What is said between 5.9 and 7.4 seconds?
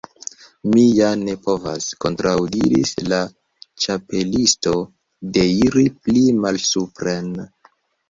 pli malsupren.